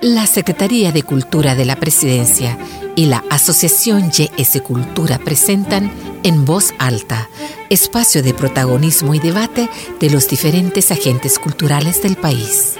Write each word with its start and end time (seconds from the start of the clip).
La 0.00 0.26
Secretaría 0.26 0.90
de 0.90 1.02
Cultura 1.02 1.54
de 1.54 1.66
la 1.66 1.76
Presidencia 1.76 2.56
y 2.96 3.06
la 3.06 3.22
Asociación 3.30 4.10
YS 4.10 4.62
Cultura 4.62 5.18
presentan 5.18 5.92
En 6.22 6.44
Voz 6.44 6.72
Alta, 6.78 7.28
espacio 7.68 8.22
de 8.22 8.32
protagonismo 8.32 9.14
y 9.14 9.18
debate 9.18 9.68
de 10.00 10.10
los 10.10 10.26
diferentes 10.26 10.90
agentes 10.90 11.38
culturales 11.38 12.02
del 12.02 12.16
país. 12.16 12.78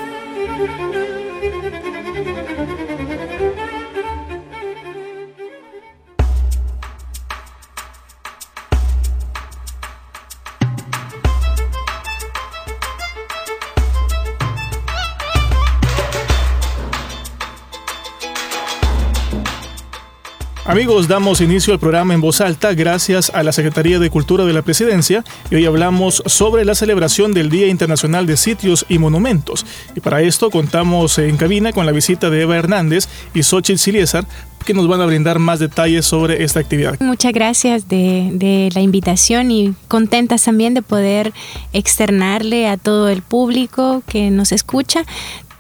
Amigos, 20.78 21.08
damos 21.08 21.40
inicio 21.40 21.72
al 21.72 21.80
programa 21.80 22.14
en 22.14 22.20
voz 22.20 22.40
alta 22.40 22.72
gracias 22.72 23.30
a 23.34 23.42
la 23.42 23.50
Secretaría 23.50 23.98
de 23.98 24.10
Cultura 24.10 24.44
de 24.44 24.52
la 24.52 24.62
Presidencia 24.62 25.24
y 25.50 25.56
hoy 25.56 25.66
hablamos 25.66 26.22
sobre 26.26 26.64
la 26.64 26.76
celebración 26.76 27.34
del 27.34 27.50
Día 27.50 27.66
Internacional 27.66 28.28
de 28.28 28.36
Sitios 28.36 28.86
y 28.88 29.00
Monumentos. 29.00 29.66
Y 29.96 30.00
para 30.00 30.22
esto 30.22 30.50
contamos 30.50 31.18
en 31.18 31.36
cabina 31.36 31.72
con 31.72 31.84
la 31.84 31.90
visita 31.90 32.30
de 32.30 32.42
Eva 32.42 32.56
Hernández 32.56 33.08
y 33.34 33.42
Xochitl 33.42 33.80
Siliesar 33.80 34.24
que 34.64 34.72
nos 34.72 34.86
van 34.86 35.00
a 35.00 35.06
brindar 35.06 35.40
más 35.40 35.58
detalles 35.58 36.06
sobre 36.06 36.44
esta 36.44 36.60
actividad. 36.60 36.94
Muchas 37.00 37.32
gracias 37.32 37.88
de, 37.88 38.70
la 38.72 38.80
invitación 38.80 39.50
y 39.50 39.74
contentas 39.88 40.44
también 40.44 40.74
de 40.74 40.82
poder 40.82 41.32
externarle 41.72 42.68
a 42.68 42.76
todo 42.76 43.08
el 43.08 43.22
público 43.22 44.04
que 44.06 44.30
nos 44.30 44.52
escucha 44.52 45.02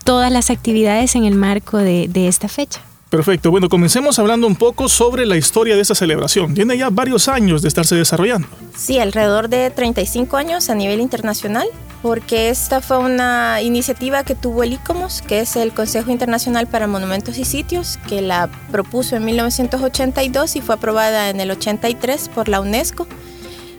todas 0.04 0.30
las 0.30 0.50
actividades 0.50 1.16
en 1.16 1.24
el 1.24 1.34
marco 1.34 1.76
de 1.76 2.28
esta 2.28 2.46
fecha. 2.46 2.82
Perfecto, 3.10 3.50
bueno, 3.50 3.70
comencemos 3.70 4.18
hablando 4.18 4.46
un 4.46 4.56
poco 4.56 4.86
sobre 4.88 5.24
la 5.24 5.36
historia 5.36 5.76
de 5.76 5.80
esta 5.80 5.94
celebración. 5.94 6.52
Tiene 6.52 6.76
ya 6.76 6.90
varios 6.90 7.28
años 7.28 7.62
de 7.62 7.68
estarse 7.68 7.94
desarrollando. 7.94 8.46
Sí, 8.76 8.98
alrededor 8.98 9.48
de 9.48 9.70
35 9.70 10.36
años 10.36 10.68
a 10.68 10.74
nivel 10.74 11.00
internacional, 11.00 11.66
porque 12.02 12.50
esta 12.50 12.82
fue 12.82 12.98
una 12.98 13.62
iniciativa 13.62 14.24
que 14.24 14.34
tuvo 14.34 14.62
el 14.62 14.74
ICOMOS, 14.74 15.22
que 15.22 15.40
es 15.40 15.56
el 15.56 15.72
Consejo 15.72 16.10
Internacional 16.10 16.66
para 16.66 16.86
Monumentos 16.86 17.38
y 17.38 17.46
Sitios, 17.46 17.98
que 18.08 18.20
la 18.20 18.50
propuso 18.70 19.16
en 19.16 19.24
1982 19.24 20.56
y 20.56 20.60
fue 20.60 20.74
aprobada 20.74 21.30
en 21.30 21.40
el 21.40 21.50
83 21.50 22.28
por 22.28 22.48
la 22.48 22.60
UNESCO 22.60 23.06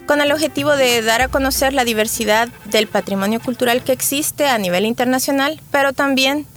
con 0.08 0.22
el 0.22 0.32
objetivo 0.32 0.76
de 0.76 1.04
dar 1.04 1.22
a 1.22 1.28
conocer 1.28 1.72
la 1.74 1.86
diversidad 1.86 2.50
del 2.72 2.88
patrimonio 2.88 3.40
cultural 3.40 3.84
que 3.84 3.92
existe 3.92 4.48
a 4.48 4.58
nivel 4.58 4.86
internacional, 4.86 5.62
pero 5.70 5.94
también 5.94 6.48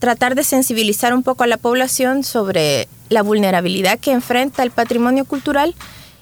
tratar 0.00 0.34
de 0.34 0.42
sensibilizar 0.42 1.14
un 1.14 1.22
poco 1.22 1.44
a 1.44 1.46
la 1.46 1.58
población 1.58 2.24
sobre 2.24 2.88
la 3.10 3.22
vulnerabilidad 3.22 4.00
que 4.00 4.10
enfrenta 4.10 4.64
el 4.64 4.72
patrimonio 4.72 5.24
cultural 5.24 5.76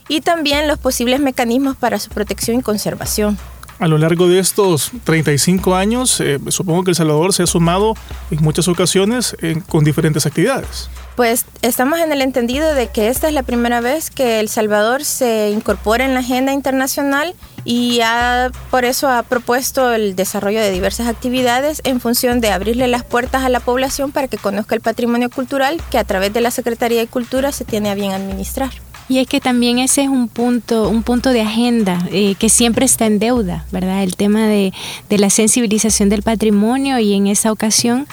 y 0.08 0.20
también 0.20 0.68
los 0.68 0.78
posibles 0.78 1.20
mecanismos 1.20 1.76
para 1.76 1.98
su 1.98 2.10
protección 2.10 2.58
y 2.58 2.62
conservación. 2.62 3.38
A 3.78 3.86
lo 3.86 3.96
largo 3.96 4.26
de 4.26 4.40
estos 4.40 4.90
35 5.04 5.76
años, 5.76 6.20
eh, 6.20 6.40
supongo 6.48 6.82
que 6.82 6.90
El 6.90 6.96
Salvador 6.96 7.32
se 7.32 7.44
ha 7.44 7.46
sumado 7.46 7.94
en 8.30 8.42
muchas 8.42 8.66
ocasiones 8.66 9.36
eh, 9.40 9.62
con 9.68 9.84
diferentes 9.84 10.26
actividades. 10.26 10.90
Pues 11.14 11.46
estamos 11.62 12.00
en 12.00 12.12
el 12.12 12.20
entendido 12.20 12.74
de 12.74 12.88
que 12.88 13.08
esta 13.08 13.28
es 13.28 13.34
la 13.34 13.44
primera 13.44 13.80
vez 13.80 14.10
que 14.10 14.40
El 14.40 14.48
Salvador 14.48 15.04
se 15.04 15.50
incorpora 15.50 16.04
en 16.04 16.14
la 16.14 16.20
agenda 16.20 16.52
internacional 16.52 17.34
y 17.64 18.00
ha, 18.02 18.50
por 18.70 18.84
eso 18.84 19.08
ha 19.08 19.22
propuesto 19.22 19.92
el 19.92 20.16
desarrollo 20.16 20.60
de 20.60 20.72
diversas 20.72 21.06
actividades 21.06 21.80
en 21.84 22.00
función 22.00 22.40
de 22.40 22.50
abrirle 22.50 22.88
las 22.88 23.04
puertas 23.04 23.44
a 23.44 23.48
la 23.48 23.60
población 23.60 24.10
para 24.10 24.26
que 24.26 24.38
conozca 24.38 24.74
el 24.74 24.80
patrimonio 24.80 25.30
cultural 25.30 25.80
que 25.90 25.98
a 25.98 26.04
través 26.04 26.32
de 26.32 26.40
la 26.40 26.50
Secretaría 26.50 26.98
de 26.98 27.06
Cultura 27.06 27.52
se 27.52 27.64
tiene 27.64 27.90
a 27.90 27.94
bien 27.94 28.12
administrar. 28.12 28.70
Y 29.08 29.18
es 29.18 29.26
que 29.26 29.40
también 29.40 29.78
ese 29.78 30.02
es 30.02 30.08
un 30.08 30.28
punto, 30.28 30.88
un 30.88 31.02
punto 31.02 31.30
de 31.30 31.40
agenda 31.40 32.06
eh, 32.12 32.34
que 32.38 32.50
siempre 32.50 32.84
está 32.84 33.06
en 33.06 33.18
deuda, 33.18 33.64
¿verdad? 33.72 34.02
El 34.02 34.16
tema 34.16 34.46
de, 34.46 34.72
la 35.08 35.30
sensibilización 35.30 36.10
del 36.10 36.22
patrimonio 36.22 36.98
y 36.98 37.14
en 37.14 37.26
esa 37.26 37.50
ocasión 37.50 38.06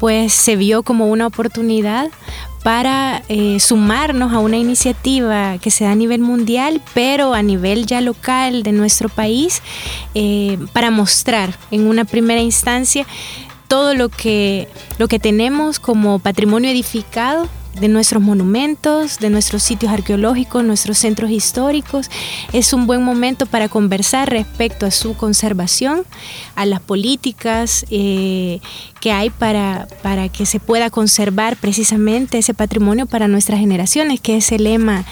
pues 0.00 0.32
se 0.32 0.56
vio 0.56 0.82
como 0.82 1.06
una 1.06 1.28
oportunidad 1.28 2.10
para 2.64 3.22
eh, 3.28 3.60
sumarnos 3.60 4.32
a 4.32 4.40
una 4.40 4.56
iniciativa 4.56 5.58
que 5.58 5.70
se 5.70 5.84
da 5.84 5.92
a 5.92 5.96
nivel 5.96 6.20
mundial, 6.20 6.82
pero 6.92 7.34
a 7.34 7.42
nivel 7.42 7.86
ya 7.86 8.00
local 8.00 8.64
de 8.64 8.72
nuestro 8.72 9.08
país, 9.08 9.62
eh, 10.14 10.58
para 10.72 10.90
mostrar 10.90 11.56
en 11.70 11.86
una 11.86 12.04
primera 12.04 12.40
instancia 12.40 13.06
todo 13.68 13.94
lo 13.94 14.08
que, 14.08 14.68
lo 14.98 15.06
que 15.06 15.20
tenemos 15.20 15.78
como 15.78 16.18
patrimonio 16.18 16.70
edificado 16.70 17.48
de 17.78 17.88
nuestros 17.88 18.22
monumentos, 18.22 19.18
de 19.18 19.30
nuestros 19.30 19.62
sitios 19.62 19.92
arqueológicos, 19.92 20.64
nuestros 20.64 20.98
centros 20.98 21.30
históricos. 21.30 22.10
Es 22.52 22.72
un 22.72 22.86
buen 22.86 23.02
momento 23.02 23.46
para 23.46 23.68
conversar 23.68 24.30
respecto 24.30 24.86
a 24.86 24.90
su 24.90 25.16
conservación, 25.16 26.04
a 26.54 26.66
las 26.66 26.80
políticas 26.80 27.86
eh, 27.90 28.60
que 29.02 29.10
hay 29.10 29.30
para, 29.30 29.88
para 30.00 30.28
que 30.28 30.46
se 30.46 30.60
pueda 30.60 30.88
conservar 30.88 31.56
precisamente 31.56 32.38
ese 32.38 32.54
patrimonio 32.54 33.06
para 33.06 33.26
nuestras 33.26 33.58
generaciones, 33.58 34.20
que 34.20 34.36
es 34.36 34.52
el 34.52 34.62
lema 34.62 35.04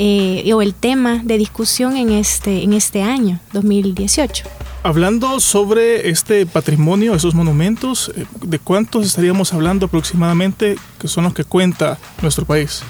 eh, 0.00 0.52
o 0.52 0.62
el 0.62 0.74
tema 0.74 1.20
de 1.22 1.38
discusión 1.38 1.96
en 1.96 2.10
este, 2.10 2.64
en 2.64 2.72
este 2.72 3.04
año, 3.04 3.38
2018. 3.52 4.46
Hablando 4.82 5.38
sobre 5.38 6.10
este 6.10 6.44
patrimonio, 6.44 7.14
esos 7.14 7.36
monumentos, 7.36 8.10
eh, 8.16 8.26
¿de 8.42 8.58
cuántos 8.58 9.06
estaríamos 9.06 9.54
hablando 9.54 9.86
aproximadamente 9.86 10.76
que 10.98 11.06
son 11.06 11.22
los 11.22 11.32
que 11.32 11.44
cuenta 11.44 11.98
nuestro 12.22 12.46
país? 12.46 12.82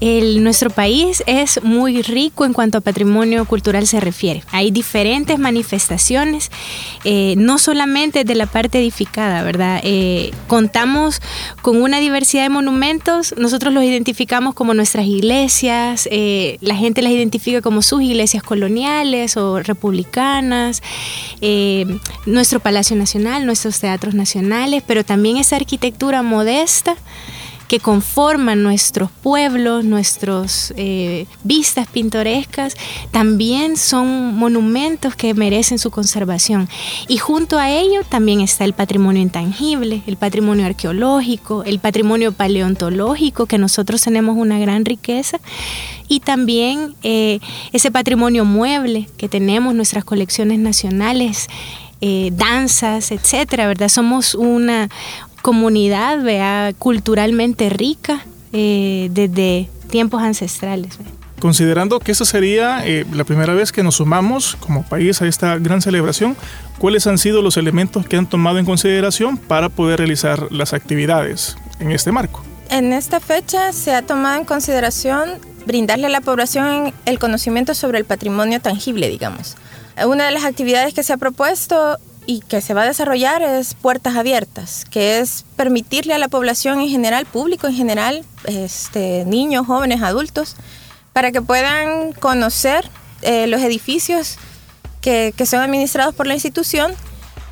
El, 0.00 0.42
nuestro 0.42 0.70
país 0.70 1.22
es 1.26 1.62
muy 1.62 2.02
rico 2.02 2.46
en 2.46 2.54
cuanto 2.54 2.78
a 2.78 2.80
patrimonio 2.80 3.44
cultural 3.44 3.86
se 3.86 4.00
refiere. 4.00 4.42
Hay 4.50 4.70
diferentes 4.70 5.38
manifestaciones, 5.38 6.50
eh, 7.04 7.34
no 7.36 7.58
solamente 7.58 8.24
de 8.24 8.34
la 8.34 8.46
parte 8.46 8.78
edificada, 8.78 9.42
¿verdad? 9.42 9.80
Eh, 9.84 10.32
contamos 10.46 11.20
con 11.60 11.82
una 11.82 11.98
diversidad 12.00 12.44
de 12.44 12.48
monumentos, 12.48 13.34
nosotros 13.36 13.74
los 13.74 13.84
identificamos 13.84 14.54
como 14.54 14.72
nuestras 14.72 15.06
iglesias, 15.06 16.08
eh, 16.10 16.56
la 16.60 16.76
gente 16.76 17.02
las 17.02 17.12
identifica 17.12 17.60
como 17.60 17.82
sus 17.82 18.02
iglesias 18.02 18.42
coloniales 18.42 19.36
o 19.36 19.60
republicanas, 19.60 20.82
nuestro 22.26 22.60
Palacio 22.60 22.96
Nacional, 22.96 23.44
nuestros 23.44 23.80
teatros 23.80 24.14
nacionales, 24.14 24.82
pero 24.86 25.04
también 25.04 25.36
esa 25.36 25.56
arquitectura 25.56 26.22
modesta 26.22 26.96
que 27.70 27.78
conforman 27.78 28.64
nuestros 28.64 29.12
pueblos, 29.12 29.84
nuestras 29.84 30.74
eh, 30.76 31.26
vistas 31.44 31.86
pintorescas, 31.86 32.74
también 33.12 33.76
son 33.76 34.34
monumentos 34.34 35.14
que 35.14 35.34
merecen 35.34 35.78
su 35.78 35.92
conservación. 35.92 36.68
Y 37.06 37.18
junto 37.18 37.60
a 37.60 37.70
ello 37.70 38.02
también 38.02 38.40
está 38.40 38.64
el 38.64 38.72
patrimonio 38.72 39.22
intangible, 39.22 40.02
el 40.08 40.16
patrimonio 40.16 40.66
arqueológico, 40.66 41.62
el 41.62 41.78
patrimonio 41.78 42.32
paleontológico, 42.32 43.46
que 43.46 43.56
nosotros 43.56 44.02
tenemos 44.02 44.36
una 44.36 44.58
gran 44.58 44.84
riqueza, 44.84 45.38
y 46.08 46.18
también 46.18 46.96
eh, 47.04 47.38
ese 47.70 47.92
patrimonio 47.92 48.44
mueble 48.44 49.08
que 49.16 49.28
tenemos, 49.28 49.76
nuestras 49.76 50.04
colecciones 50.04 50.58
nacionales. 50.58 51.46
Eh, 52.02 52.30
danzas, 52.32 53.10
etcétera, 53.10 53.66
¿verdad? 53.66 53.90
Somos 53.90 54.34
una, 54.34 54.88
comunidad 55.42 56.22
vea 56.22 56.72
culturalmente 56.78 57.68
rica 57.70 58.24
eh, 58.52 59.08
desde 59.12 59.68
tiempos 59.90 60.22
ancestrales. 60.22 60.98
Considerando 61.40 62.00
que 62.00 62.12
esa 62.12 62.26
sería 62.26 62.86
eh, 62.86 63.06
la 63.12 63.24
primera 63.24 63.54
vez 63.54 63.72
que 63.72 63.82
nos 63.82 63.96
sumamos 63.96 64.56
como 64.60 64.82
país 64.82 65.22
a 65.22 65.26
esta 65.26 65.58
gran 65.58 65.80
celebración, 65.80 66.36
¿cuáles 66.78 67.06
han 67.06 67.16
sido 67.16 67.40
los 67.40 67.56
elementos 67.56 68.06
que 68.06 68.16
han 68.16 68.28
tomado 68.28 68.58
en 68.58 68.66
consideración 68.66 69.38
para 69.38 69.70
poder 69.70 70.00
realizar 70.00 70.52
las 70.52 70.74
actividades? 70.74 71.56
en 71.80 71.90
este 71.90 72.12
marco. 72.12 72.42
En 72.68 72.92
esta 72.92 73.18
fecha 73.18 73.72
se 73.72 73.94
ha 73.94 74.02
tomado 74.02 74.38
en 74.38 74.44
consideración 74.44 75.30
brindarle 75.66 76.06
a 76.06 76.10
la 76.10 76.20
población 76.20 76.94
el 77.04 77.18
conocimiento 77.18 77.74
sobre 77.74 77.98
el 77.98 78.04
patrimonio 78.04 78.60
tangible, 78.60 79.08
digamos. 79.08 79.56
Una 80.06 80.26
de 80.26 80.30
las 80.30 80.44
actividades 80.44 80.94
que 80.94 81.02
se 81.02 81.12
ha 81.12 81.16
propuesto 81.16 81.98
y 82.30 82.38
que 82.42 82.60
se 82.60 82.74
va 82.74 82.82
a 82.82 82.86
desarrollar 82.86 83.42
es 83.42 83.74
Puertas 83.74 84.14
Abiertas, 84.14 84.84
que 84.88 85.18
es 85.18 85.44
permitirle 85.56 86.14
a 86.14 86.18
la 86.18 86.28
población 86.28 86.80
en 86.80 86.88
general, 86.88 87.26
público 87.26 87.66
en 87.66 87.74
general, 87.74 88.24
este, 88.44 89.24
niños, 89.26 89.66
jóvenes, 89.66 90.00
adultos, 90.00 90.54
para 91.12 91.32
que 91.32 91.42
puedan 91.42 92.12
conocer 92.12 92.88
eh, 93.22 93.48
los 93.48 93.60
edificios 93.62 94.36
que, 95.00 95.34
que 95.36 95.44
son 95.44 95.58
administrados 95.58 96.14
por 96.14 96.28
la 96.28 96.34
institución, 96.34 96.92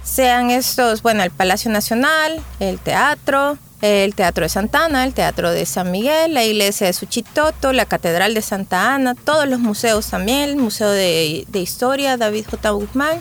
sean 0.04 0.52
estos, 0.52 1.02
bueno, 1.02 1.24
el 1.24 1.32
Palacio 1.32 1.72
Nacional, 1.72 2.40
el 2.60 2.78
teatro, 2.78 3.58
el 3.82 4.14
Teatro 4.14 4.44
de 4.44 4.48
Santa 4.48 4.84
Ana, 4.84 5.04
el 5.04 5.12
Teatro 5.12 5.50
de 5.50 5.66
San 5.66 5.90
Miguel, 5.90 6.34
la 6.34 6.44
Iglesia 6.44 6.86
de 6.86 6.92
Suchitoto, 6.92 7.72
la 7.72 7.84
Catedral 7.84 8.32
de 8.32 8.42
Santa 8.42 8.94
Ana, 8.94 9.16
todos 9.16 9.48
los 9.48 9.58
museos 9.58 10.06
también, 10.06 10.50
el 10.50 10.56
Museo 10.56 10.90
de, 10.90 11.46
de 11.48 11.58
Historia, 11.58 12.16
David 12.16 12.46
J. 12.48 12.70
Guzmán, 12.70 13.20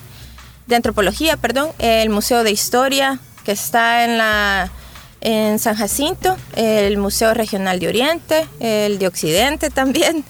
de 0.67 0.75
Antropología, 0.75 1.37
perdón, 1.37 1.69
el 1.79 2.09
Museo 2.09 2.43
de 2.43 2.51
Historia 2.51 3.19
que 3.43 3.53
está 3.53 4.03
en 4.03 4.17
la 4.17 4.69
en 5.21 5.57
San 5.57 5.75
Jacinto, 5.75 6.37
el 6.55 6.97
Museo 6.97 7.33
Regional 7.33 7.79
de 7.79 7.87
Oriente, 7.87 8.47
el 8.59 8.99
de 8.99 9.07
Occidente 9.07 9.69
también. 9.69 10.23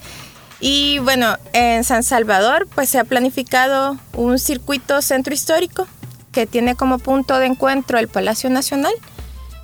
Y 0.60 0.98
bueno, 1.00 1.36
en 1.52 1.84
San 1.84 2.02
Salvador 2.02 2.66
pues 2.74 2.88
se 2.88 2.98
ha 2.98 3.04
planificado 3.04 3.98
un 4.14 4.38
circuito 4.38 5.02
centro 5.02 5.34
histórico 5.34 5.86
que 6.32 6.46
tiene 6.46 6.74
como 6.74 6.98
punto 6.98 7.38
de 7.38 7.46
encuentro 7.46 7.98
el 7.98 8.08
Palacio 8.08 8.50
Nacional 8.50 8.92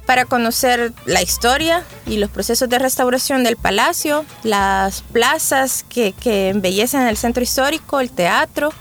para 0.06 0.24
conocer 0.24 0.92
la 1.06 1.22
historia 1.22 1.82
y 2.06 2.18
los 2.18 2.30
procesos 2.30 2.68
de 2.68 2.78
restauración 2.78 3.42
del 3.42 3.56
palacio, 3.56 4.24
las 4.42 5.02
plazas 5.02 5.84
que, 5.88 6.12
que 6.12 6.50
embellecen 6.50 7.02
el 7.02 7.16
centro 7.16 7.42
histórico, 7.42 8.00
el 8.00 8.10
teatro, 8.10 8.72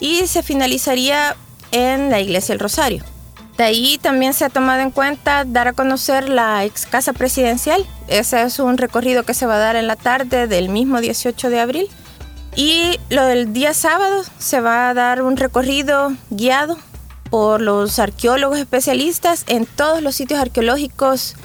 y 0.00 0.26
se 0.26 0.42
finalizaría 0.42 1.36
en 1.70 2.10
la 2.10 2.20
iglesia 2.20 2.54
del 2.54 2.60
Rosario. 2.60 3.04
De 3.56 3.64
ahí 3.64 3.98
también 3.98 4.32
se 4.32 4.46
ha 4.46 4.48
tomado 4.48 4.80
en 4.80 4.90
cuenta 4.90 5.44
dar 5.44 5.68
a 5.68 5.72
conocer 5.74 6.30
la 6.30 6.64
ex 6.64 6.86
casa 6.86 7.12
presidencial. 7.12 7.84
Ese 8.08 8.42
es 8.42 8.58
un 8.58 8.78
recorrido 8.78 9.24
que 9.24 9.34
se 9.34 9.44
va 9.44 9.56
a 9.56 9.58
dar 9.58 9.76
en 9.76 9.86
la 9.86 9.96
tarde 9.96 10.46
del 10.46 10.70
mismo 10.70 11.00
18 11.00 11.50
de 11.50 11.60
abril. 11.60 11.88
Y 12.56 12.98
lo 13.10 13.26
del 13.26 13.52
día 13.52 13.74
sábado 13.74 14.24
se 14.38 14.60
va 14.60 14.88
a 14.88 14.94
dar 14.94 15.22
un 15.22 15.36
recorrido 15.36 16.12
guiado 16.30 16.78
por 17.28 17.60
los 17.60 17.98
arqueólogos 17.98 18.58
especialistas 18.58 19.44
en 19.46 19.66
todos 19.66 20.02
los 20.02 20.16
sitios 20.16 20.40
arqueológicos 20.40 21.36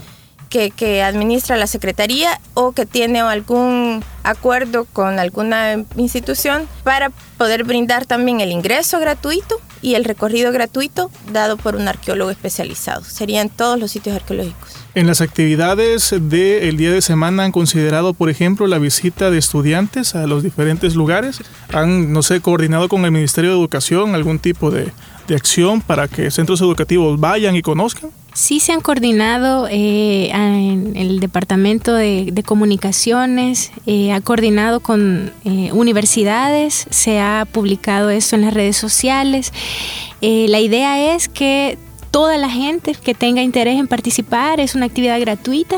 que, 0.76 1.04
administra 1.04 1.58
la 1.58 1.68
Secretaría 1.68 2.40
o 2.54 2.72
que 2.72 2.86
tiene 2.86 3.20
algún 3.20 4.04
acuerdo 4.24 4.86
con 4.86 5.20
alguna 5.20 5.84
institución 5.98 6.68
para 6.84 7.12
poder 7.38 7.64
brindar 7.64 8.06
también 8.06 8.40
el 8.40 8.52
ingreso 8.52 9.00
gratuito 9.00 9.60
y 9.82 9.96
el 9.96 10.06
recorrido 10.06 10.52
gratuito 10.52 11.12
dado 11.32 11.58
por 11.58 11.76
un 11.76 11.88
arqueólogo 11.88 12.32
especializado. 12.32 13.04
Serían 13.04 13.50
todos 13.50 13.80
los 13.80 13.92
sitios 13.92 14.16
arqueológicos. 14.16 14.76
En 14.96 15.08
las 15.08 15.20
actividades 15.20 16.16
del 16.18 16.78
día 16.78 16.92
de 16.92 17.02
semana 17.02 17.44
han 17.44 17.52
considerado, 17.52 18.14
por 18.14 18.30
ejemplo, 18.30 18.66
la 18.66 18.80
visita 18.80 19.30
de 19.30 19.38
estudiantes 19.38 20.16
a 20.16 20.26
los 20.26 20.42
diferentes 20.42 20.96
lugares. 20.96 21.40
Han, 21.74 22.14
no 22.14 22.24
sé, 22.24 22.40
coordinado 22.40 22.88
con 22.88 23.04
el 23.04 23.12
Ministerio 23.12 23.52
de 23.52 23.58
Educación 23.58 24.16
algún 24.16 24.40
tipo 24.40 24.72
de, 24.72 24.92
de 25.28 25.36
acción 25.36 25.82
para 25.82 26.08
que 26.08 26.32
centros 26.32 26.62
educativos 26.62 27.20
vayan 27.20 27.56
y 27.56 27.62
conozcan. 27.62 28.12
Sí 28.36 28.60
se 28.60 28.74
han 28.74 28.82
coordinado 28.82 29.66
eh, 29.72 30.30
en 30.30 30.98
el 30.98 31.22
Departamento 31.22 31.94
de, 31.94 32.44
Comunicaciones, 32.46 33.72
eh, 33.86 34.12
ha 34.12 34.20
coordinado 34.20 34.82
con 34.82 35.32
eh, 35.46 35.72
universidades, 35.72 36.86
se 36.90 37.22
ha 37.22 37.48
publicado 37.50 38.10
esto 38.10 38.36
en 38.36 38.42
las 38.42 38.54
redes 38.54 38.76
sociales. 38.76 39.54
La 40.20 40.60
idea 40.60 41.16
es 41.16 41.30
que 41.30 41.78
toda 42.12 42.36
la 42.36 42.50
gente 42.50 42.94
que 42.94 43.14
tenga 43.14 43.42
interés 43.42 43.80
en 43.80 43.88
participar, 43.88 44.60
es 44.60 44.76
una 44.76 44.88
actividad 44.88 45.18
gratuita, 45.22 45.78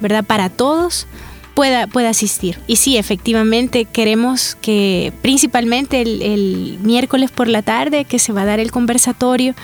¿verdad? 0.00 0.24
Para 0.24 0.50
todos. 0.50 1.06
Pueda, 1.54 1.86
pueda 1.86 2.08
asistir. 2.08 2.58
Y 2.66 2.76
sí, 2.76 2.96
efectivamente 2.96 3.84
queremos 3.84 4.56
que 4.60 5.12
principalmente 5.20 6.00
el, 6.00 6.22
el 6.22 6.78
miércoles 6.82 7.30
por 7.30 7.46
la 7.46 7.62
tarde 7.62 8.06
que 8.06 8.18
se 8.18 8.32
va 8.32 8.42
a 8.42 8.46
dar 8.46 8.58
el 8.58 8.70
conversatorio 8.70 9.54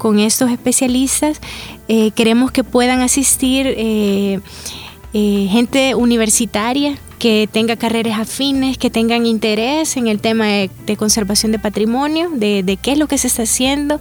con 0.00 0.18
estos 0.18 0.50
especialistas, 0.50 1.40
eh, 1.86 2.10
queremos 2.12 2.50
que 2.50 2.64
puedan 2.64 3.02
asistir 3.02 3.66
eh, 3.68 4.40
eh, 5.12 5.48
gente 5.50 5.94
universitaria 5.94 6.96
que 7.20 7.48
tenga 7.52 7.76
carreras 7.76 8.18
afines, 8.18 8.78
que 8.78 8.88
tengan 8.88 9.26
interés 9.26 9.98
en 9.98 10.08
el 10.08 10.20
tema 10.20 10.46
de, 10.46 10.70
conservación 10.96 11.52
de 11.52 11.58
patrimonio, 11.58 12.30
de, 12.32 12.62
de, 12.62 12.78
qué 12.78 12.92
es 12.92 12.98
lo 12.98 13.08
que 13.08 13.18
se 13.18 13.26
está 13.26 13.42
haciendo 13.42 14.00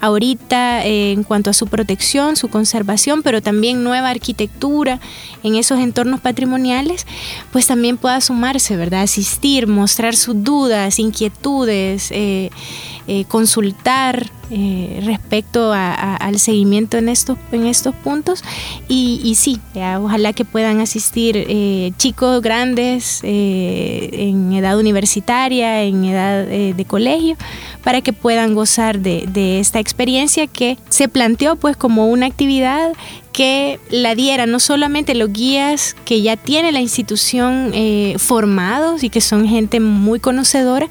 ahorita 0.00 0.84
eh, 0.84 1.12
en 1.12 1.22
cuanto 1.22 1.48
a 1.48 1.52
su 1.52 1.68
protección, 1.68 2.34
su 2.34 2.48
conservación, 2.48 3.22
pero 3.22 3.40
también 3.40 3.84
nueva 3.84 4.10
arquitectura 4.10 4.98
en 5.44 5.54
esos 5.54 5.78
entornos 5.78 6.20
patrimoniales, 6.20 7.06
pues 7.52 7.68
también 7.68 7.98
pueda 7.98 8.20
sumarse, 8.20 8.76
¿verdad? 8.76 9.02
Asistir, 9.02 9.68
mostrar 9.68 10.16
sus 10.16 10.42
dudas, 10.42 10.98
inquietudes, 10.98 12.10
eh, 12.10 12.50
eh, 13.06 13.24
consultar 13.28 14.28
eh, 14.48 15.00
respecto 15.04 15.72
al 15.72 16.38
seguimiento 16.38 16.98
en 16.98 17.08
estos, 17.08 17.36
en 17.50 17.66
estos 17.66 17.94
puntos. 17.96 18.44
Y, 18.88 19.34
sí, 19.34 19.60
ojalá 20.00 20.32
que 20.32 20.44
puedan 20.44 20.80
asistir 20.80 21.36
eh, 21.48 21.92
chicos 21.96 22.40
grandes 22.42 23.20
eh, 23.24 24.08
en 24.12 24.52
edad 24.52 24.78
universitaria, 24.78 25.82
en 25.82 26.04
edad 26.04 26.46
de 26.46 26.84
colegio, 26.84 27.36
para 27.82 28.02
que 28.02 28.12
puedan 28.12 28.54
gozar 28.54 29.00
de, 29.00 29.58
esta 29.58 29.80
experiencia 29.80 30.46
que 30.46 30.78
se 30.90 31.08
planteó 31.08 31.56
pues 31.56 31.76
como 31.76 32.06
una 32.06 32.26
actividad 32.26 32.92
que 33.32 33.80
la 33.90 34.14
diera 34.14 34.46
no 34.46 34.60
solamente 34.60 35.14
los 35.14 35.32
guías 35.32 35.94
que 36.04 36.22
ya 36.22 36.36
tiene 36.36 36.72
la 36.72 36.80
institución 36.80 37.72
formados 38.18 39.02
y 39.02 39.10
que 39.10 39.20
son 39.20 39.46
gente 39.48 39.80
muy 39.80 40.20
conocedora, 40.20 40.88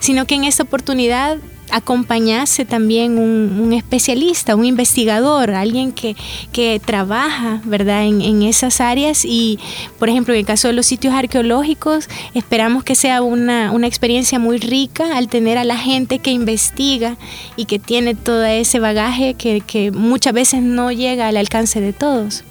sino 0.00 0.26
que 0.26 0.34
en 0.34 0.44
esta 0.44 0.64
oportunidad 0.64 1.38
acompañase 1.74 2.64
también 2.64 3.18
un, 3.18 3.72
especialista, 3.72 4.54
un 4.54 4.64
investigador, 4.64 5.50
alguien 5.50 5.90
que, 5.90 6.14
que 6.52 6.80
trabaja 6.84 7.60
¿verdad? 7.64 8.04
En, 8.04 8.20
en, 8.20 8.42
esas 8.42 8.80
áreas 8.80 9.24
y, 9.24 9.58
por 9.98 10.08
ejemplo, 10.08 10.32
en 10.34 10.40
el 10.40 10.46
caso 10.46 10.68
de 10.68 10.74
los 10.74 10.86
sitios 10.86 11.12
arqueológicos, 11.12 12.08
esperamos 12.32 12.84
que 12.84 12.94
sea 12.94 13.22
una, 13.22 13.72
una 13.72 13.88
experiencia 13.88 14.38
muy 14.38 14.58
rica 14.58 15.16
al 15.16 15.28
tener 15.28 15.58
a 15.58 15.64
la 15.64 15.76
gente 15.76 16.20
que 16.20 16.30
investiga 16.30 17.16
y 17.56 17.64
que 17.64 17.80
tiene 17.80 18.14
todo 18.14 18.44
ese 18.44 18.78
bagaje 18.78 19.34
que, 19.34 19.60
que 19.60 19.90
muchas 19.90 20.32
veces 20.32 20.62
no 20.62 20.92
llega 20.92 21.26
al 21.26 21.36
alcance 21.36 21.80
de 21.80 21.92
todos. 21.92 22.44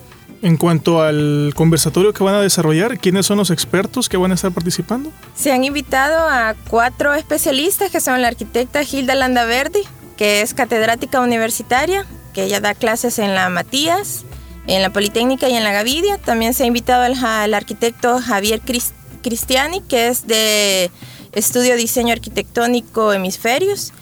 En 0.44 0.58
cuanto 0.58 1.02
al 1.02 1.54
conversatorio 1.56 2.12
que 2.12 2.22
van 2.22 2.36
a 2.36 2.42
desarrollar, 2.42 3.00
¿quiénes 3.00 3.26
son 3.26 3.38
los 3.38 3.50
expertos 3.50 4.10
que 4.10 4.18
van 4.18 4.32
a 4.32 4.36
estar 4.36 4.52
participando? 4.52 5.10
Se 5.36 5.54
han 5.54 5.64
invitado 5.64 6.28
a 6.28 6.54
cuatro 6.68 7.14
especialistas 7.14 7.90
que 7.90 8.02
son 8.02 8.22
la 8.22 8.28
arquitecta 8.28 8.84
Hilda 8.84 9.16
Landaverdi, 9.16 9.80
que 10.18 10.42
es 10.42 10.54
catedrática 10.54 11.22
universitaria, 11.22 12.06
que 12.34 12.44
ella 12.44 12.60
da 12.60 12.74
clases 12.74 13.20
en 13.20 13.34
la 13.36 13.48
Matías, 13.48 14.26
en 14.68 14.82
la 14.82 14.92
Politécnica 14.92 15.48
y 15.48 15.54
en 15.54 15.64
la 15.64 15.72
Gavidia. 15.72 16.18
También 16.18 16.54
se 16.54 16.64
ha 16.64 16.68
invitado 16.68 17.04
al, 17.04 17.24
al 17.24 17.54
arquitecto 17.54 18.20
Javier 18.20 18.62
Cristiani, 19.22 19.80
que 19.80 20.10
es 20.10 20.28
de 20.28 20.92
Estudio 21.32 21.78
Diseño 21.78 22.12
Arquitectónico 22.12 23.14
Hemisferios. 23.14 23.94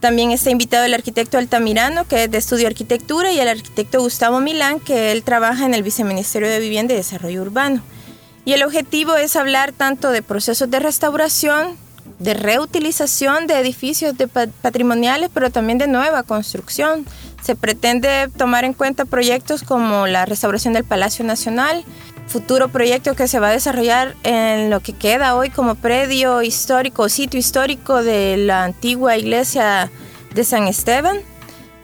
También 0.00 0.30
está 0.30 0.50
invitado 0.50 0.84
el 0.84 0.94
arquitecto 0.94 1.38
Altamirano, 1.38 2.06
que 2.06 2.24
es 2.24 2.30
de 2.30 2.38
estudio 2.38 2.68
arquitectura, 2.68 3.32
y 3.32 3.40
el 3.40 3.48
arquitecto 3.48 4.00
Gustavo 4.00 4.40
Milán, 4.40 4.78
que 4.78 5.10
él 5.10 5.24
trabaja 5.24 5.66
en 5.66 5.74
el 5.74 5.82
Viceministerio 5.82 6.48
de 6.48 6.60
Vivienda 6.60 6.94
y 6.94 6.98
Desarrollo 6.98 7.42
Urbano. 7.42 7.82
Y 8.44 8.52
el 8.52 8.62
objetivo 8.62 9.16
es 9.16 9.34
hablar 9.34 9.72
tanto 9.72 10.10
de 10.10 10.22
procesos 10.22 10.70
de 10.70 10.78
restauración, 10.78 11.76
de 12.20 12.34
reutilización 12.34 13.46
de 13.46 13.58
edificios 13.58 14.14
patrimoniales, 14.62 15.30
pero 15.34 15.50
también 15.50 15.78
de 15.78 15.88
nueva 15.88 16.22
construcción. 16.22 17.04
Se 17.42 17.56
pretende 17.56 18.28
tomar 18.36 18.64
en 18.64 18.74
cuenta 18.74 19.04
proyectos 19.04 19.62
como 19.62 20.06
la 20.06 20.24
restauración 20.26 20.74
del 20.74 20.84
Palacio 20.84 21.24
Nacional, 21.24 21.84
futuro 22.28 22.68
proyecto 22.68 23.14
que 23.14 23.26
se 23.26 23.40
va 23.40 23.48
a 23.48 23.52
desarrollar 23.52 24.14
en 24.22 24.70
lo 24.70 24.80
que 24.80 24.92
queda 24.92 25.34
hoy 25.34 25.50
como 25.50 25.74
predio 25.74 26.42
histórico, 26.42 27.08
sitio 27.08 27.40
histórico 27.40 28.02
de 28.02 28.36
la 28.36 28.64
antigua 28.64 29.16
iglesia 29.16 29.90
de 30.34 30.44
San 30.44 30.68
Esteban. 30.68 31.18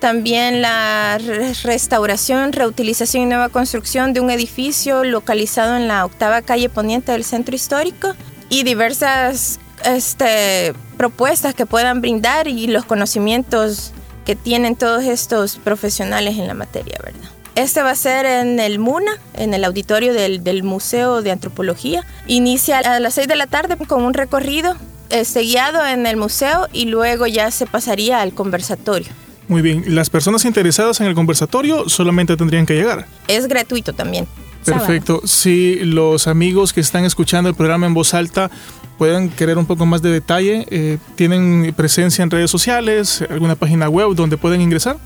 También 0.00 0.60
la 0.60 1.18
restauración, 1.62 2.52
reutilización 2.52 3.22
y 3.22 3.26
nueva 3.26 3.48
construcción 3.48 4.12
de 4.12 4.20
un 4.20 4.30
edificio 4.30 5.02
localizado 5.02 5.76
en 5.76 5.88
la 5.88 6.04
octava 6.04 6.42
calle 6.42 6.68
poniente 6.68 7.12
del 7.12 7.24
centro 7.24 7.54
histórico 7.54 8.14
y 8.50 8.64
diversas 8.64 9.60
este, 9.84 10.74
propuestas 10.98 11.54
que 11.54 11.64
puedan 11.64 12.02
brindar 12.02 12.48
y 12.48 12.66
los 12.66 12.84
conocimientos 12.84 13.92
que 14.26 14.36
tienen 14.36 14.76
todos 14.76 15.04
estos 15.04 15.56
profesionales 15.56 16.38
en 16.38 16.48
la 16.48 16.54
materia, 16.54 16.98
¿verdad? 17.02 17.30
Este 17.54 17.82
va 17.82 17.90
a 17.90 17.94
ser 17.94 18.26
en 18.26 18.58
el 18.58 18.78
MUNA, 18.78 19.12
en 19.34 19.54
el 19.54 19.64
auditorio 19.64 20.12
del, 20.12 20.42
del 20.42 20.64
Museo 20.64 21.22
de 21.22 21.30
Antropología. 21.30 22.04
Inicia 22.26 22.78
a 22.78 22.98
las 22.98 23.14
6 23.14 23.28
de 23.28 23.36
la 23.36 23.46
tarde 23.46 23.76
con 23.86 24.02
un 24.02 24.12
recorrido 24.12 24.74
este, 25.10 25.42
guiado 25.42 25.86
en 25.86 26.06
el 26.06 26.16
museo 26.16 26.68
y 26.72 26.86
luego 26.86 27.26
ya 27.26 27.50
se 27.52 27.66
pasaría 27.66 28.20
al 28.20 28.32
conversatorio. 28.34 29.08
Muy 29.46 29.62
bien, 29.62 29.94
las 29.94 30.10
personas 30.10 30.44
interesadas 30.44 31.00
en 31.00 31.06
el 31.06 31.14
conversatorio 31.14 31.88
solamente 31.88 32.36
tendrían 32.36 32.66
que 32.66 32.74
llegar. 32.74 33.06
Es 33.28 33.46
gratuito 33.46 33.92
también. 33.92 34.26
Perfecto. 34.64 35.20
Si 35.24 35.76
los 35.84 36.26
amigos 36.26 36.72
que 36.72 36.80
están 36.80 37.04
escuchando 37.04 37.50
el 37.50 37.54
programa 37.54 37.86
en 37.86 37.94
voz 37.94 38.14
alta 38.14 38.50
puedan 38.96 39.28
querer 39.28 39.58
un 39.58 39.66
poco 39.66 39.86
más 39.86 40.00
de 40.02 40.10
detalle, 40.10 40.66
eh, 40.70 40.98
¿tienen 41.14 41.74
presencia 41.76 42.22
en 42.22 42.30
redes 42.30 42.50
sociales, 42.50 43.22
alguna 43.28 43.54
página 43.54 43.88
web 43.88 44.14
donde 44.14 44.38
pueden 44.38 44.62
ingresar? 44.62 44.96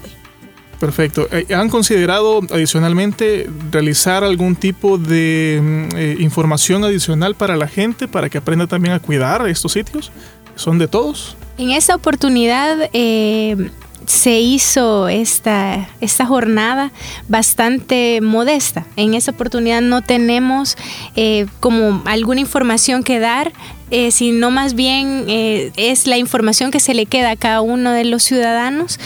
Perfecto. 0.79 1.27
Eh, 1.31 1.45
¿Han 1.53 1.69
considerado 1.69 2.39
adicionalmente 2.49 3.47
realizar 3.69 4.23
algún 4.23 4.55
tipo 4.55 4.97
de 4.97 5.59
mm, 5.61 5.89
eh, 5.95 6.15
información 6.19 6.83
adicional 6.83 7.35
para 7.35 7.55
la 7.55 7.67
gente 7.67 8.07
para 8.07 8.27
que 8.29 8.39
aprenda 8.39 8.65
también 8.65 8.95
a 8.95 8.99
cuidar 8.99 9.47
estos 9.47 9.73
sitios? 9.73 10.11
¿Son 10.55 10.79
de 10.79 10.87
todos? 10.87 11.37
En 11.57 11.71
esta 11.71 11.95
oportunidad 11.95 12.89
eh, 12.93 13.69
se 14.05 14.39
hizo 14.39 15.07
esta, 15.07 15.89
esta 16.01 16.25
jornada 16.25 16.91
bastante 17.27 18.19
modesta. 18.21 18.85
En 18.95 19.13
esta 19.13 19.31
oportunidad 19.31 19.81
no 19.81 20.01
tenemos 20.01 20.77
eh, 21.15 21.45
como 21.59 22.01
alguna 22.05 22.41
información 22.41 23.03
que 23.03 23.19
dar, 23.19 23.53
eh, 23.91 24.11
sino 24.11 24.51
más 24.51 24.73
bien 24.73 25.25
eh, 25.27 25.71
es 25.75 26.07
la 26.07 26.17
información 26.17 26.71
que 26.71 26.79
se 26.79 26.93
le 26.93 27.05
queda 27.05 27.31
a 27.31 27.35
cada 27.35 27.61
uno 27.61 27.91
de 27.91 28.05
los 28.05 28.23
ciudadanos 28.23 28.99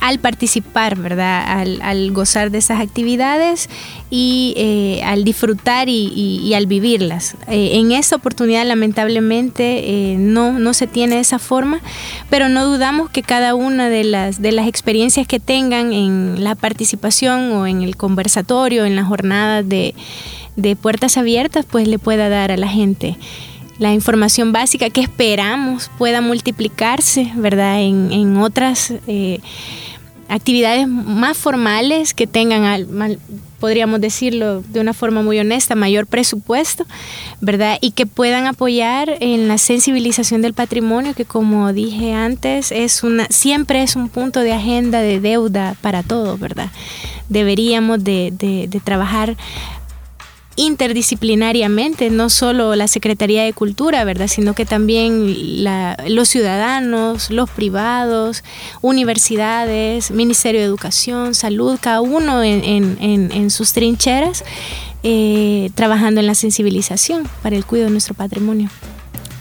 al 0.00 0.18
participar, 0.18 0.96
¿verdad? 0.96 1.60
Al, 1.82 2.10
gozar 2.12 2.50
de 2.50 2.58
esas 2.58 2.80
actividades 2.80 3.68
y 4.10 5.00
al 5.04 5.24
disfrutar 5.24 5.88
y, 5.88 6.52
al 6.54 6.66
vivirlas. 6.66 7.34
en 7.48 7.92
esta 7.92 8.16
oportunidad 8.16 8.66
lamentablemente 8.66 10.16
no, 10.18 10.58
no 10.58 10.74
se 10.74 10.86
tiene 10.86 11.18
esa 11.18 11.38
forma, 11.38 11.80
pero 12.30 12.48
no 12.48 12.64
dudamos 12.66 13.10
que 13.10 13.22
cada 13.22 13.54
una 13.54 13.88
de 13.88 14.04
las, 14.04 14.40
de 14.40 14.52
las 14.52 14.68
experiencias 14.68 15.26
que 15.26 15.40
tengan 15.40 15.92
en 15.92 16.44
la 16.44 16.54
participación 16.54 17.52
o 17.52 17.66
en 17.66 17.82
el 17.82 17.96
conversatorio, 17.96 18.84
en 18.84 18.96
las 18.96 19.06
jornadas 19.06 19.68
de, 19.68 19.94
puertas 20.80 21.16
abiertas, 21.16 21.66
pues 21.70 21.86
le 21.88 21.98
pueda 21.98 22.28
dar 22.28 22.50
a 22.50 22.56
la 22.56 22.68
gente 22.68 23.16
la 23.78 23.92
información 23.92 24.52
básica 24.52 24.90
que 24.90 25.00
esperamos 25.00 25.90
pueda 25.98 26.20
multiplicarse, 26.20 27.32
¿verdad? 27.36 27.80
En, 27.80 28.36
otras 28.36 28.92
eh, 29.06 29.40
actividades 30.28 30.88
más 30.88 31.36
formales 31.36 32.14
que 32.14 32.26
tengan 32.26 32.64
podríamos 33.58 34.00
decirlo 34.00 34.62
de 34.62 34.80
una 34.80 34.94
forma 34.94 35.22
muy 35.22 35.38
honesta, 35.38 35.74
mayor 35.74 36.06
presupuesto, 36.06 36.86
¿verdad? 37.40 37.78
Y 37.80 37.90
que 37.92 38.06
puedan 38.06 38.46
apoyar 38.46 39.16
en 39.20 39.48
la 39.48 39.58
sensibilización 39.58 40.42
del 40.42 40.54
patrimonio, 40.54 41.14
que 41.14 41.24
como 41.24 41.72
dije 41.72 42.12
antes, 42.12 42.72
es 42.72 43.02
una, 43.02 43.26
siempre 43.30 43.82
es 43.82 43.96
un 43.96 44.08
punto 44.08 44.40
de 44.40 44.52
agenda 44.52 45.00
de 45.00 45.20
deuda 45.20 45.74
para 45.80 46.02
todos, 46.02 46.38
¿verdad? 46.38 46.70
Deberíamos 47.28 48.02
de, 48.04 48.32
de, 48.32 48.68
de 48.68 48.80
trabajar 48.80 49.36
interdisciplinariamente, 50.58 52.10
no 52.10 52.28
solo 52.28 52.74
la 52.74 52.88
Secretaría 52.88 53.44
de 53.44 53.52
Cultura, 53.52 54.02
¿verdad? 54.02 54.26
Sino 54.26 54.54
que 54.54 54.66
también 54.66 55.64
los 56.08 56.28
ciudadanos, 56.28 57.30
los 57.30 57.48
privados, 57.48 58.42
universidades, 58.80 60.10
Ministerio 60.10 60.60
de 60.60 60.66
Educación, 60.66 61.36
Salud, 61.36 61.78
cada 61.80 62.00
uno 62.00 62.42
en, 62.42 63.50
sus 63.50 63.72
trincheras, 63.72 64.44
eh, 65.04 65.70
trabajando 65.76 66.20
en 66.20 66.26
la 66.26 66.34
sensibilización 66.34 67.28
para 67.40 67.54
el 67.54 67.64
cuidado 67.64 67.86
de 67.86 67.92
nuestro 67.92 68.14
patrimonio. 68.14 68.68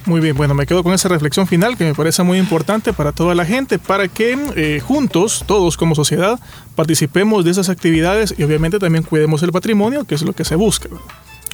Muy 0.08 0.22
bien, 0.22 0.38
bueno, 0.38 0.54
me 0.54 0.66
quedo 0.66 0.84
con 0.84 0.94
esa 0.94 1.10
reflexión 1.10 1.48
final 1.48 1.76
que 1.78 1.84
me 1.84 1.94
parece 1.94 2.24
muy 2.24 2.38
importante 2.38 2.94
para 2.94 3.12
toda 3.12 3.36
la 3.36 3.46
gente, 3.46 3.78
para 3.78 4.08
que 4.08 4.40
eh, 4.56 4.80
juntos, 4.80 5.44
todos 5.46 5.76
como 5.76 5.96
sociedad, 5.96 6.40
participemos 6.76 7.44
de 7.44 7.52
esas 7.52 7.68
actividades 7.68 8.34
y 8.38 8.44
obviamente 8.44 8.80
también 8.80 9.04
cuidemos 9.04 9.44
el 9.44 9.52
patrimonio, 9.52 10.06
que 10.06 10.16
es 10.16 10.22
lo 10.22 10.32
que 10.32 10.46
se 10.46 10.56
busca 10.56 10.88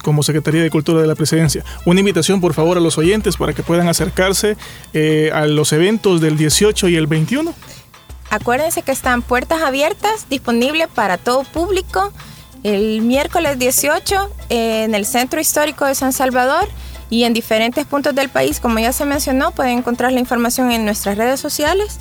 como 0.04 0.22
Secretaría 0.22 0.62
de 0.62 0.70
Cultura 0.70 1.00
de 1.00 1.08
la 1.08 1.16
Presidencia. 1.16 1.64
Una 1.84 1.98
invitación, 1.98 2.40
por 2.40 2.54
favor, 2.54 2.76
a 2.76 2.80
los 2.80 2.96
oyentes 2.96 3.36
para 3.36 3.54
que 3.54 3.64
puedan 3.64 3.88
acercarse 3.88 4.56
eh, 4.92 5.32
a 5.34 5.46
los 5.46 5.72
eventos 5.72 6.20
del 6.20 6.36
18 6.36 6.88
y 6.90 6.94
el 6.94 7.08
21. 7.08 7.52
Acuérdense 8.30 8.82
que 8.82 8.92
están 8.92 9.22
puertas 9.22 9.62
abiertas, 9.62 10.26
disponibles 10.30 10.86
para 10.94 11.18
todo 11.18 11.42
público, 11.42 12.12
el 12.62 13.00
miércoles 13.00 13.58
18 13.58 14.30
en 14.50 14.94
el 14.94 15.06
Centro 15.06 15.40
Histórico 15.40 15.86
de 15.86 15.96
San 15.96 16.12
Salvador 16.12 16.68
y 17.10 17.24
en 17.24 17.34
diferentes 17.34 17.86
puntos 17.86 18.14
del 18.14 18.28
país, 18.28 18.60
como 18.60 18.78
ya 18.78 18.92
se 18.92 19.04
mencionó, 19.04 19.52
pueden 19.52 19.78
encontrar 19.78 20.12
la 20.12 20.20
información 20.20 20.70
en 20.72 20.84
nuestras 20.84 21.18
redes 21.18 21.40
sociales. 21.40 21.98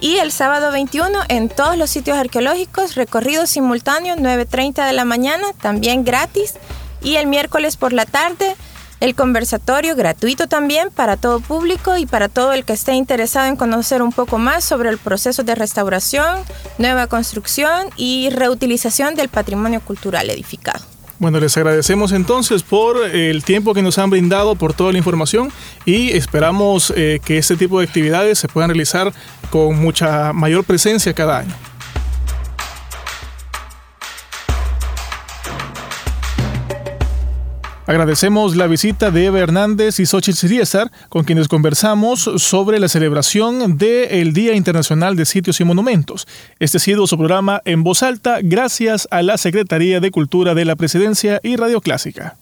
Y 0.00 0.16
el 0.16 0.32
sábado 0.32 0.72
21 0.72 1.20
en 1.28 1.48
todos 1.48 1.76
los 1.76 1.90
sitios 1.90 2.16
arqueológicos, 2.16 2.94
recorrido 2.94 3.46
simultáneo, 3.46 4.16
9.30 4.16 4.86
de 4.86 4.92
la 4.92 5.04
mañana, 5.04 5.52
también 5.60 6.04
gratis. 6.04 6.54
Y 7.02 7.16
el 7.16 7.26
miércoles 7.26 7.76
por 7.76 7.92
la 7.92 8.06
tarde, 8.06 8.56
el 9.00 9.14
conversatorio 9.14 9.96
gratuito 9.96 10.46
también 10.46 10.90
para 10.90 11.16
todo 11.16 11.40
público 11.40 11.96
y 11.96 12.06
para 12.06 12.28
todo 12.28 12.52
el 12.52 12.64
que 12.64 12.74
esté 12.74 12.92
interesado 12.92 13.46
en 13.46 13.56
conocer 13.56 14.02
un 14.02 14.12
poco 14.12 14.38
más 14.38 14.64
sobre 14.64 14.90
el 14.90 14.98
proceso 14.98 15.42
de 15.42 15.54
restauración, 15.54 16.38
nueva 16.78 17.06
construcción 17.06 17.88
y 17.96 18.28
reutilización 18.30 19.14
del 19.14 19.28
patrimonio 19.28 19.80
cultural 19.80 20.28
edificado. 20.28 20.84
Bueno, 21.20 21.38
les 21.38 21.54
agradecemos 21.58 22.12
entonces 22.12 22.62
por 22.62 22.96
el 23.04 23.44
tiempo 23.44 23.74
que 23.74 23.82
nos 23.82 23.98
han 23.98 24.08
brindado, 24.08 24.54
por 24.54 24.72
toda 24.72 24.90
la 24.90 24.96
información 24.96 25.52
y 25.84 26.12
esperamos 26.16 26.94
eh, 26.96 27.20
que 27.22 27.36
este 27.36 27.56
tipo 27.56 27.78
de 27.78 27.84
actividades 27.84 28.38
se 28.38 28.48
puedan 28.48 28.70
realizar 28.70 29.12
con 29.50 29.78
mucha 29.78 30.32
mayor 30.32 30.64
presencia 30.64 31.12
cada 31.12 31.40
año. 31.40 31.69
Agradecemos 37.90 38.54
la 38.54 38.68
visita 38.68 39.10
de 39.10 39.24
Eva 39.24 39.40
Hernández 39.40 39.98
y 39.98 40.06
Xochitl 40.06 40.38
Siriesar, 40.38 40.92
con 41.08 41.24
quienes 41.24 41.48
conversamos 41.48 42.20
sobre 42.36 42.78
la 42.78 42.88
celebración 42.88 43.78
del 43.78 44.32
Día 44.32 44.54
Internacional 44.54 45.16
de 45.16 45.26
Sitios 45.26 45.60
y 45.60 45.64
Monumentos. 45.64 46.28
Este 46.60 46.76
ha 46.76 46.80
sido 46.80 47.08
su 47.08 47.18
programa 47.18 47.62
en 47.64 47.82
voz 47.82 48.04
alta, 48.04 48.38
gracias 48.44 49.08
a 49.10 49.22
la 49.22 49.36
Secretaría 49.38 49.98
de 49.98 50.12
Cultura 50.12 50.54
de 50.54 50.66
la 50.66 50.76
Presidencia 50.76 51.40
y 51.42 51.56
Radio 51.56 51.80
Clásica. 51.80 52.36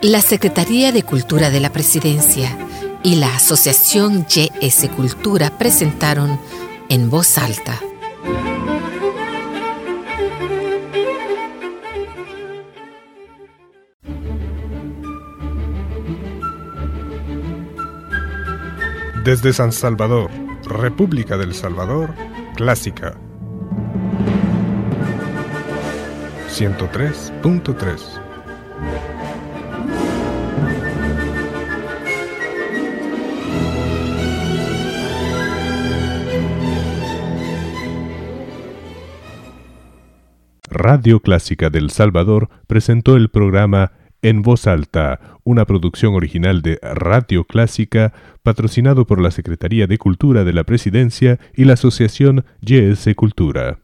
La 0.00 0.20
Secretaría 0.20 0.92
de 0.92 1.02
Cultura 1.02 1.50
de 1.50 1.58
la 1.58 1.72
Presidencia 1.72 2.56
y 3.02 3.16
la 3.16 3.34
Asociación 3.34 4.26
YS 4.28 4.90
Cultura 4.94 5.58
presentaron 5.58 6.38
en 6.88 7.10
voz 7.10 7.36
alta 7.36 7.80
Desde 19.28 19.52
San 19.52 19.72
Salvador, 19.72 20.30
República 20.64 21.36
del 21.36 21.52
Salvador, 21.52 22.14
Clásica. 22.56 23.14
103.3 26.48 28.22
Radio 40.70 41.20
Clásica 41.20 41.68
del 41.68 41.90
Salvador 41.90 42.48
presentó 42.66 43.14
el 43.14 43.28
programa 43.28 43.92
en 44.22 44.42
voz 44.42 44.66
alta, 44.66 45.20
una 45.44 45.64
producción 45.66 46.14
original 46.14 46.62
de 46.62 46.78
Radio 46.82 47.44
Clásica, 47.44 48.12
patrocinado 48.42 49.06
por 49.06 49.20
la 49.20 49.30
Secretaría 49.30 49.86
de 49.86 49.98
Cultura 49.98 50.44
de 50.44 50.52
la 50.52 50.64
Presidencia 50.64 51.38
y 51.54 51.64
la 51.64 51.74
Asociación 51.74 52.44
YS 52.60 53.14
Cultura. 53.14 53.76